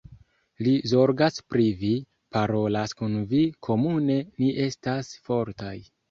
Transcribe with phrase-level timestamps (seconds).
[0.67, 1.91] Li zorgas pri vi,
[2.37, 5.75] parolas kun vi, komune ni estas fortaj.